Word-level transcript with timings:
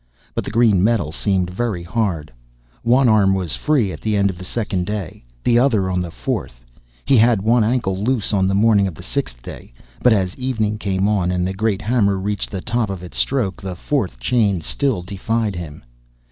But 0.33 0.43
the 0.45 0.49
green 0.49 0.83
metal 0.83 1.11
seemed 1.11 1.51
very 1.51 1.83
hard. 1.83 2.33
One 2.81 3.07
arm 3.07 3.35
was 3.35 3.55
free 3.55 3.91
at 3.91 4.01
the 4.01 4.15
end 4.15 4.31
of 4.31 4.39
the 4.39 4.43
second 4.45 4.87
day, 4.87 5.23
the 5.43 5.59
other 5.59 5.91
on 5.91 6.01
the 6.01 6.09
fourth. 6.09 6.65
He 7.05 7.17
had 7.17 7.43
one 7.43 7.63
ankle 7.63 7.95
loose 7.95 8.33
on 8.33 8.47
the 8.47 8.55
morning 8.55 8.87
of 8.87 8.95
the 8.95 9.03
sixth 9.03 9.43
day. 9.43 9.73
But 10.01 10.13
as 10.13 10.35
evening 10.37 10.79
came 10.79 11.07
on, 11.07 11.29
and 11.29 11.47
the 11.47 11.53
great 11.53 11.83
hammer 11.83 12.17
reached 12.17 12.49
the 12.49 12.61
top 12.61 12.89
of 12.89 13.03
its 13.03 13.19
stroke, 13.19 13.61
the 13.61 13.75
fourth 13.75 14.19
chain 14.19 14.59
still 14.61 15.03
defied 15.03 15.55
him. 15.55 15.83